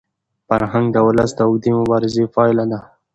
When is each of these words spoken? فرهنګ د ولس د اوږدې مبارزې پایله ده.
فرهنګ 0.47 0.85
د 0.91 0.97
ولس 1.07 1.31
د 1.35 1.39
اوږدې 1.47 1.71
مبارزې 1.79 2.25
پایله 2.35 2.65
ده. 2.71 2.79